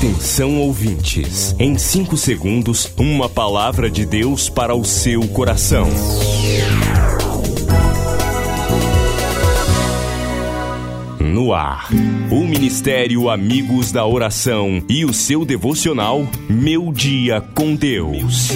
[0.00, 5.86] Atenção ouvintes, em 5 segundos, uma palavra de Deus para o seu coração.
[11.20, 11.90] No ar,
[12.30, 18.48] o Ministério Amigos da Oração e o seu devocional Meu Dia com Deus.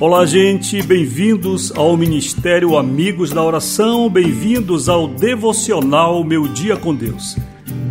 [0.00, 7.36] Olá, gente, bem-vindos ao Ministério Amigos da Oração, bem-vindos ao devocional Meu Dia com Deus.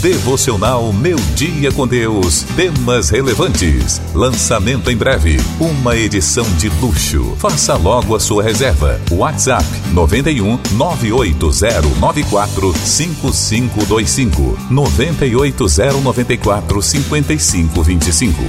[0.00, 2.44] Devocional Meu Dia com Deus.
[2.56, 4.00] Temas relevantes.
[4.14, 5.36] Lançamento em breve.
[5.60, 7.36] Uma edição de luxo.
[7.36, 8.98] Faça logo a sua reserva.
[9.10, 18.42] WhatsApp 91 98094 5525 98094 5525.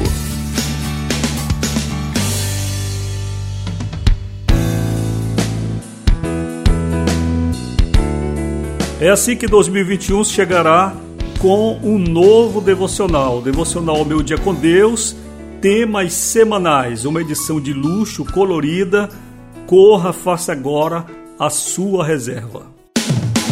[9.02, 10.96] É assim que 2021 chegará
[11.42, 15.16] com um novo devocional, devocional Meu Dia com Deus,
[15.60, 19.10] temas semanais, uma edição de luxo colorida.
[19.66, 21.04] Corra, faça agora
[21.40, 22.71] a sua reserva.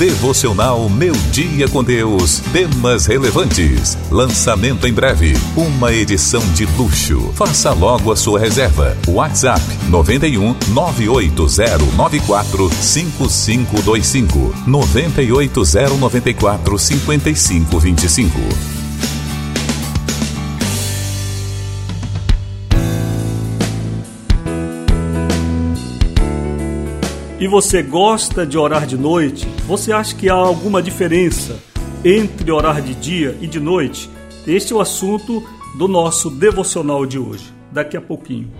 [0.00, 2.40] Devocional Meu Dia com Deus.
[2.54, 3.98] Temas relevantes.
[4.10, 5.34] Lançamento em breve.
[5.54, 7.30] Uma edição de luxo.
[7.34, 8.96] Faça logo a sua reserva.
[9.06, 9.60] WhatsApp
[9.90, 18.79] 91 98094 5525 98094 5525.
[27.40, 29.48] E você gosta de orar de noite?
[29.66, 31.58] Você acha que há alguma diferença
[32.04, 34.10] entre orar de dia e de noite?
[34.46, 35.42] Este é o assunto
[35.78, 38.50] do nosso devocional de hoje, daqui a pouquinho.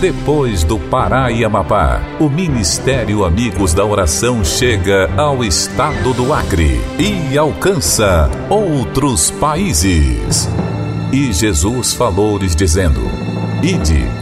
[0.00, 6.80] Depois do Pará e Amapá, o Ministério Amigos da Oração chega ao estado do Acre
[7.00, 10.48] e alcança outros países.
[11.12, 13.00] E Jesus falou-lhes dizendo:
[13.60, 14.21] Ide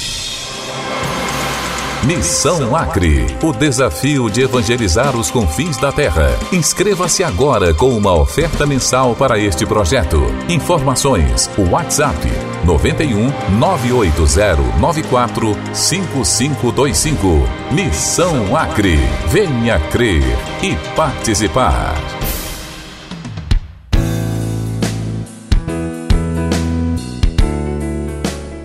[2.03, 6.35] Missão Acre, o desafio de evangelizar os confins da terra.
[6.51, 10.19] Inscreva-se agora com uma oferta mensal para este projeto.
[10.49, 12.17] Informações: WhatsApp
[12.65, 17.27] 91 980 94 5525.
[17.71, 18.97] Missão Acre.
[19.27, 20.23] Venha crer
[20.63, 21.93] e participar.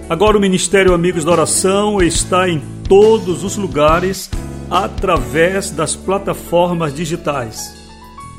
[0.08, 4.30] Agora o Ministério Amigos da Oração está em todos os lugares
[4.70, 7.74] através das plataformas digitais.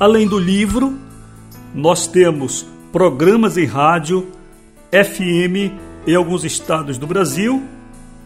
[0.00, 0.98] Além do livro,
[1.74, 4.28] nós temos programas em rádio,
[4.90, 5.72] FM
[6.06, 7.62] em alguns estados do Brasil.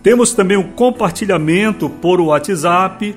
[0.03, 3.17] Temos também o compartilhamento por WhatsApp,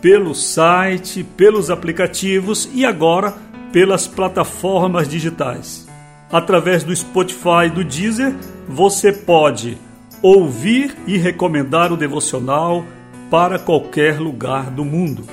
[0.00, 3.34] pelo site, pelos aplicativos e agora
[3.72, 5.86] pelas plataformas digitais
[6.30, 8.34] através do Spotify e do Deezer,
[8.68, 9.78] você pode
[10.22, 12.84] ouvir e recomendar o devocional
[13.30, 15.24] para qualquer lugar do mundo.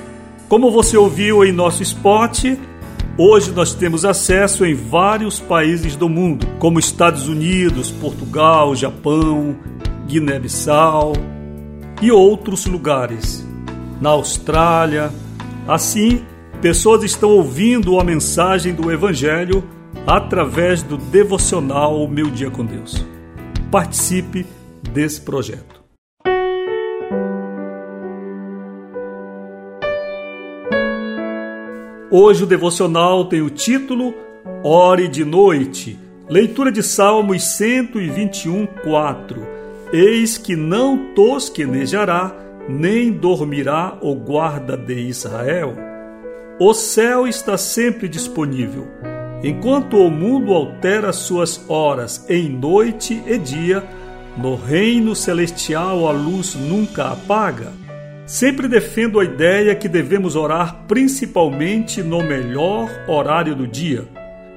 [0.48, 2.44] Como você ouviu em nosso spot,
[3.16, 9.56] hoje nós temos acesso em vários países do mundo, como Estados Unidos, Portugal, Japão,
[10.06, 11.14] Guiné-Bissau
[12.02, 13.46] e outros lugares.
[14.00, 15.10] Na Austrália,
[15.66, 16.22] assim,
[16.60, 19.64] pessoas estão ouvindo a mensagem do Evangelho
[20.06, 23.04] através do devocional Meu Dia com Deus.
[23.70, 24.44] Participe
[24.90, 25.84] desse projeto.
[32.10, 34.14] Hoje o devocional tem o título
[34.62, 35.98] Ore de Noite.
[36.28, 39.46] Leitura de Salmos 121, 4.
[39.92, 42.32] Eis que não tosquenejará,
[42.68, 45.74] nem dormirá o guarda de Israel.
[46.60, 48.86] O céu está sempre disponível.
[49.42, 53.82] Enquanto o mundo altera suas horas em noite e dia,
[54.36, 57.72] no reino celestial a luz nunca apaga.
[58.26, 64.08] Sempre defendo a ideia que devemos orar principalmente no melhor horário do dia,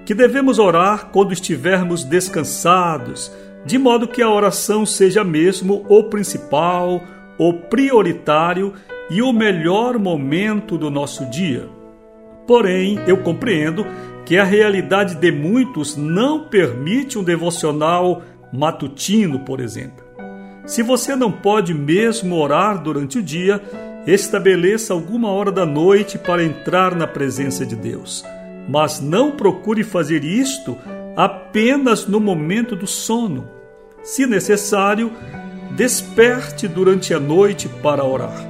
[0.05, 3.31] que devemos orar quando estivermos descansados,
[3.65, 7.01] de modo que a oração seja mesmo o principal,
[7.37, 8.73] o prioritário
[9.09, 11.67] e o melhor momento do nosso dia.
[12.47, 13.85] Porém, eu compreendo
[14.25, 18.21] que a realidade de muitos não permite um devocional
[18.51, 20.05] matutino, por exemplo.
[20.65, 23.61] Se você não pode mesmo orar durante o dia,
[24.05, 28.23] estabeleça alguma hora da noite para entrar na presença de Deus.
[28.67, 30.77] Mas não procure fazer isto
[31.15, 33.49] apenas no momento do sono.
[34.03, 35.11] Se necessário,
[35.75, 38.45] desperte durante a noite para orar.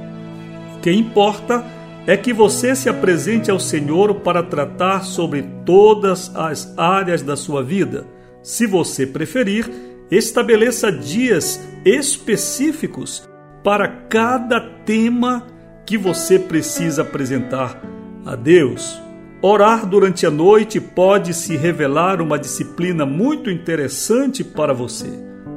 [0.76, 1.64] O que importa
[2.06, 7.62] é que você se apresente ao Senhor para tratar sobre todas as áreas da sua
[7.62, 8.06] vida.
[8.42, 13.28] Se você preferir, estabeleça dias específicos
[13.62, 15.46] para cada tema
[15.84, 17.80] que você precisa apresentar
[18.24, 19.00] a Deus.
[19.40, 25.08] Orar durante a noite pode se revelar uma disciplina muito interessante para você.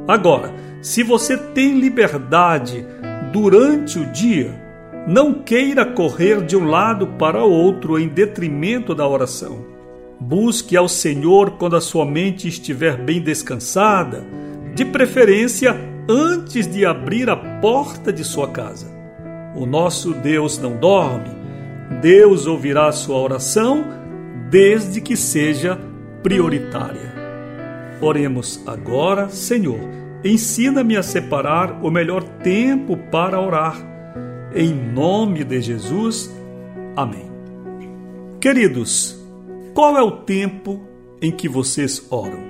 [0.07, 2.85] Agora, se você tem liberdade
[3.31, 4.53] durante o dia,
[5.07, 9.65] não queira correr de um lado para outro em detrimento da oração.
[10.23, 14.23] Busque ao Senhor quando a sua mente estiver bem descansada,
[14.75, 15.75] de preferência
[16.07, 18.85] antes de abrir a porta de sua casa.
[19.55, 21.31] O nosso Deus não dorme.
[22.03, 23.83] Deus ouvirá a sua oração
[24.51, 25.79] desde que seja
[26.21, 27.15] prioritária.
[27.99, 29.79] Oremos agora, Senhor.
[30.23, 33.75] Ensina-me a separar o melhor tempo para orar.
[34.53, 36.31] Em nome de Jesus.
[36.95, 37.31] Amém.
[38.39, 39.20] Queridos,
[39.73, 40.81] qual é o tempo
[41.21, 42.43] em que vocês oram?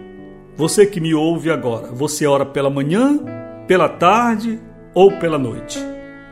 [0.55, 3.19] Você que me ouve agora, você ora pela manhã,
[3.67, 4.59] pela tarde
[4.93, 5.79] ou pela noite?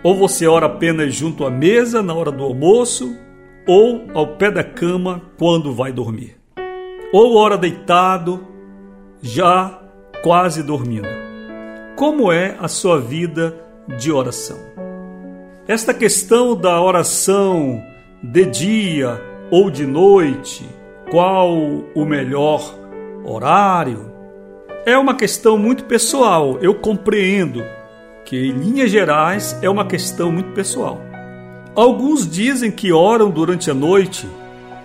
[0.03, 3.15] Ou você ora apenas junto à mesa na hora do almoço
[3.67, 6.37] ou ao pé da cama quando vai dormir?
[7.13, 8.47] Ou ora deitado,
[9.21, 9.79] já
[10.23, 11.09] quase dormindo?
[11.95, 13.55] Como é a sua vida
[13.97, 14.57] de oração?
[15.67, 17.83] Esta questão da oração
[18.23, 19.21] de dia
[19.51, 20.65] ou de noite,
[21.11, 21.51] qual
[21.95, 22.79] o melhor
[23.23, 24.11] horário,
[24.85, 26.57] é uma questão muito pessoal.
[26.61, 27.63] Eu compreendo
[28.25, 31.01] que, em linhas gerais, é uma questão muito pessoal.
[31.75, 34.27] Alguns dizem que oram durante a noite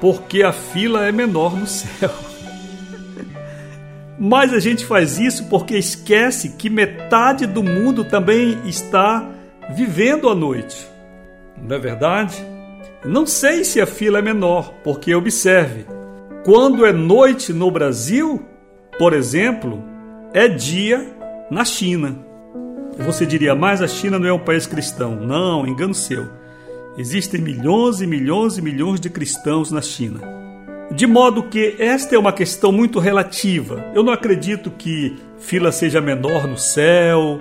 [0.00, 2.10] porque a fila é menor no céu.
[4.18, 9.28] Mas a gente faz isso porque esquece que metade do mundo também está
[9.70, 10.86] vivendo a noite.
[11.60, 12.44] Não é verdade?
[13.04, 15.86] Não sei se a fila é menor, porque observe,
[16.44, 18.42] quando é noite no Brasil,
[18.98, 19.82] por exemplo,
[20.32, 21.06] é dia
[21.50, 22.16] na China.
[22.98, 25.16] Você diria, mas a China não é um país cristão.
[25.16, 26.28] Não, engano seu.
[26.96, 30.20] Existem milhões e milhões e milhões de cristãos na China.
[30.92, 33.90] De modo que esta é uma questão muito relativa.
[33.94, 37.38] Eu não acredito que fila seja menor no céu,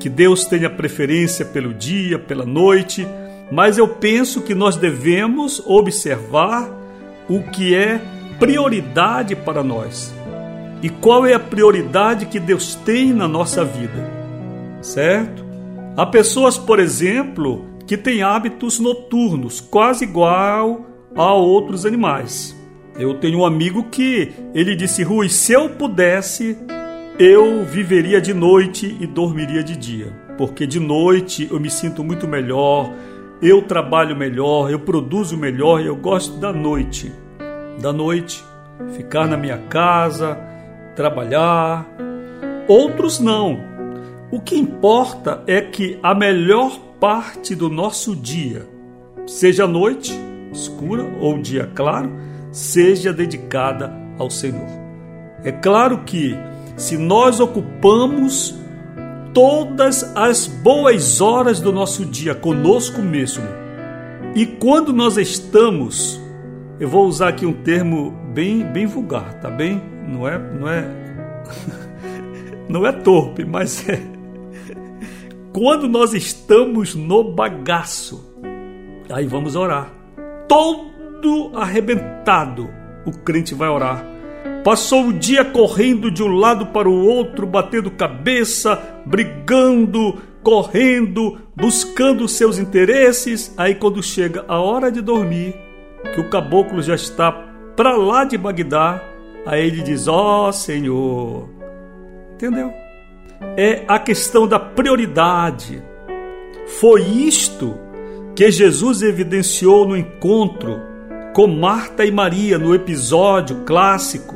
[0.00, 3.06] que Deus tenha preferência pelo dia, pela noite
[3.50, 6.70] mas eu penso que nós devemos observar
[7.28, 8.00] o que é
[8.38, 10.14] prioridade para nós
[10.84, 14.06] e qual é a prioridade que Deus tem na nossa vida,
[14.82, 15.42] certo?
[15.96, 20.84] Há pessoas, por exemplo, que têm hábitos noturnos, quase igual
[21.16, 22.54] a outros animais.
[22.98, 26.58] Eu tenho um amigo que ele disse: Rui, se eu pudesse,
[27.18, 32.28] eu viveria de noite e dormiria de dia, porque de noite eu me sinto muito
[32.28, 32.92] melhor,
[33.40, 37.10] eu trabalho melhor, eu produzo melhor e eu gosto da noite.
[37.80, 38.44] Da noite,
[38.96, 40.38] ficar na minha casa,
[40.96, 41.86] trabalhar.
[42.68, 43.58] Outros não.
[44.30, 48.66] O que importa é que a melhor parte do nosso dia,
[49.26, 50.12] seja noite
[50.52, 52.10] escura ou dia claro,
[52.50, 54.68] seja dedicada ao Senhor.
[55.42, 56.34] É claro que
[56.76, 58.54] se nós ocupamos
[59.34, 63.44] todas as boas horas do nosso dia conosco mesmo.
[64.34, 66.20] E quando nós estamos,
[66.80, 69.80] eu vou usar aqui um termo bem bem vulgar, tá bem?
[70.08, 70.88] Não é não é
[72.68, 74.00] não é torpe, mas é
[75.52, 78.32] quando nós estamos no bagaço.
[79.10, 79.92] Aí vamos orar.
[80.48, 82.68] Todo arrebentado,
[83.06, 84.14] o crente vai orar
[84.64, 92.26] Passou o dia correndo de um lado para o outro, batendo cabeça, brigando, correndo, buscando
[92.26, 93.52] seus interesses.
[93.58, 95.54] Aí, quando chega a hora de dormir,
[96.12, 97.32] que o caboclo já está
[97.76, 99.02] para lá de Bagdá,
[99.46, 101.48] aí ele diz: Ó oh, Senhor.
[102.34, 102.72] Entendeu?
[103.56, 105.82] É a questão da prioridade.
[106.80, 107.78] Foi isto
[108.34, 110.80] que Jesus evidenciou no encontro
[111.34, 114.34] com Marta e Maria no episódio clássico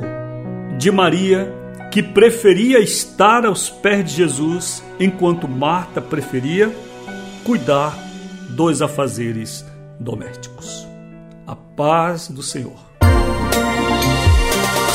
[0.77, 1.53] de Maria
[1.91, 6.71] que preferia estar aos pés de Jesus, enquanto Marta preferia
[7.43, 7.97] cuidar
[8.49, 9.65] dos afazeres
[9.99, 10.88] domésticos.
[11.49, 12.75] A paz do Senhor.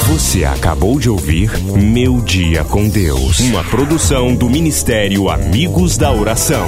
[0.06, 6.64] Você acabou de ouvir Meu Dia com Deus, uma produção do Ministério Amigos da Oração.